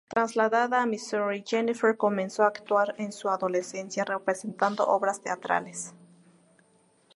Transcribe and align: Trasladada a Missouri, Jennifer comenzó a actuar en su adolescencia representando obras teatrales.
Trasladada 0.07 0.81
a 0.81 0.87
Missouri, 0.87 1.43
Jennifer 1.45 1.95
comenzó 1.95 2.41
a 2.41 2.47
actuar 2.47 2.95
en 2.97 3.11
su 3.11 3.29
adolescencia 3.29 4.03
representando 4.03 4.87
obras 4.87 5.21
teatrales. 5.21 5.93